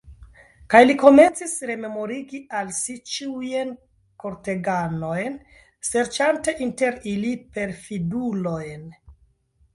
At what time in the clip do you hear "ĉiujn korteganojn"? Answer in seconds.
3.17-5.37